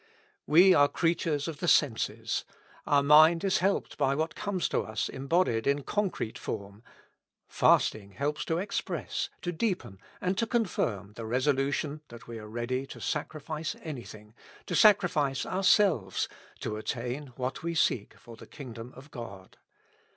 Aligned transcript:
We 0.47 0.73
are 0.73 0.87
creatures 0.87 1.47
of 1.47 1.59
the 1.59 1.67
senses: 1.67 2.43
our 2.87 3.03
mind 3.03 3.43
is 3.43 3.59
helped 3.59 3.99
by 3.99 4.15
what 4.15 4.33
comes 4.33 4.67
to 4.69 4.81
us 4.81 5.07
embodied 5.07 5.67
in 5.67 5.83
concrete 5.83 6.39
form; 6.39 6.81
fasting 7.47 8.13
helps 8.13 8.43
to 8.45 8.57
express, 8.57 9.29
to 9.43 9.51
deepen, 9.51 9.99
and 10.19 10.39
to 10.39 10.47
confirm 10.47 11.13
the 11.13 11.25
resolution 11.27 12.01
that 12.07 12.25
we 12.27 12.39
are 12.39 12.49
ready 12.49 12.87
to 12.87 12.99
sacrifice 12.99 13.75
anything, 13.83 14.33
to 14.65 14.73
sacrifice 14.75 15.45
ourselves, 15.45 16.27
to 16.61 16.77
attain 16.77 17.27
what 17.35 17.61
we 17.61 17.75
seek 17.75 18.15
for 18.17 18.35
the 18.35 18.47
kingdom 18.47 18.91
of 18.95 19.11
God. 19.11 19.55